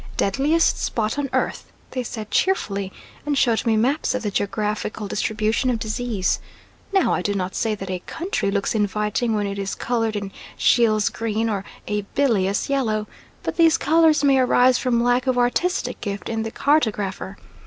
[0.17, 2.91] "Deadliest spot on earth," they said cheerfully,
[3.23, 6.39] and showed me maps of the geographical distribution of disease.
[6.91, 10.31] Now I do not say that a country looks inviting when it is coloured in
[10.57, 13.05] Scheele's green or a bilious yellow,
[13.43, 17.37] but these colours may arise from lack of artistic gift in the cartographer.